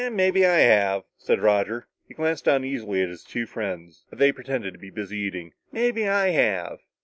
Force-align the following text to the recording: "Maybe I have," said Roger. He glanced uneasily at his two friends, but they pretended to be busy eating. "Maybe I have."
"Maybe 0.11 0.47
I 0.47 0.57
have," 0.61 1.03
said 1.19 1.41
Roger. 1.43 1.87
He 2.07 2.15
glanced 2.15 2.47
uneasily 2.47 3.03
at 3.03 3.09
his 3.09 3.23
two 3.23 3.45
friends, 3.45 4.03
but 4.09 4.17
they 4.17 4.31
pretended 4.31 4.73
to 4.73 4.79
be 4.79 4.89
busy 4.89 5.19
eating. 5.19 5.53
"Maybe 5.71 6.07
I 6.09 6.29
have." 6.29 6.79